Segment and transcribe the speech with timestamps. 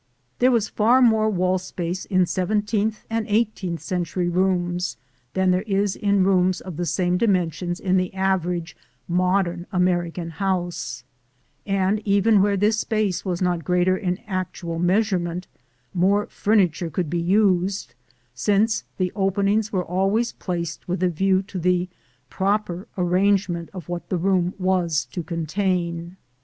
[0.39, 4.97] There was far more wall space in seventeenth and eighteenth century rooms
[5.35, 8.75] than there is in rooms of the same dimensions in the average
[9.07, 11.03] modern American house;
[11.67, 15.45] and even where this space was not greater in actual measurement,
[15.93, 17.93] more furniture could be used,
[18.33, 21.87] since the openings were always placed with a view to the
[22.27, 26.17] proper arrangement of what the room was to contain.